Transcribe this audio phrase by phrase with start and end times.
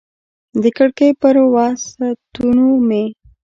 [0.61, 3.03] د کړکۍ پر وسعتونو مې